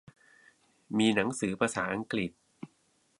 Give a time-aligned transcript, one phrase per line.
[0.97, 2.31] มีหนังสือภาษาอังกฤษ